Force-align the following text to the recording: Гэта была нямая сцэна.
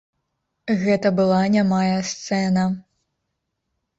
Гэта 0.83 1.07
была 1.19 1.41
нямая 1.57 1.97
сцэна. 2.11 2.63